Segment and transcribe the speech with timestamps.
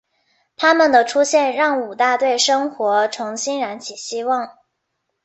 [0.57, 4.57] 她们的出现让武大对生活重新燃起希望。